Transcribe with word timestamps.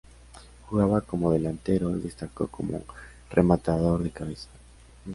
Jugaba 0.67 1.01
como 1.01 1.31
delantero 1.31 1.91
y 1.95 2.01
destacó 2.01 2.47
como 2.47 2.81
rematador 3.29 4.01
de 4.01 4.09
cabeza. 4.09 4.49